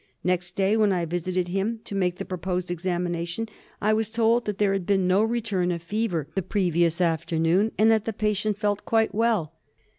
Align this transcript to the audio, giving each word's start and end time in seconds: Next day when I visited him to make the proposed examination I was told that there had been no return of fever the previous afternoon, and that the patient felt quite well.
Next 0.23 0.55
day 0.55 0.75
when 0.75 0.91
I 0.91 1.05
visited 1.05 1.49
him 1.49 1.79
to 1.85 1.93
make 1.93 2.17
the 2.17 2.25
proposed 2.25 2.71
examination 2.71 3.47
I 3.79 3.93
was 3.93 4.09
told 4.09 4.45
that 4.45 4.57
there 4.57 4.73
had 4.73 4.87
been 4.87 5.07
no 5.07 5.21
return 5.21 5.71
of 5.71 5.83
fever 5.83 6.27
the 6.33 6.41
previous 6.41 6.99
afternoon, 7.01 7.71
and 7.77 7.91
that 7.91 8.05
the 8.05 8.11
patient 8.11 8.57
felt 8.57 8.83
quite 8.83 9.13
well. 9.13 9.53